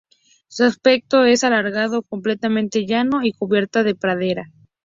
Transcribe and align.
Su 0.47 0.63
aspecto 0.63 1.25
es 1.25 1.43
alargado, 1.43 2.01
completamente 2.01 2.87
llano 2.87 3.21
y 3.23 3.33
cubierta 3.33 3.83
de 3.83 3.93
pradera. 3.93 4.51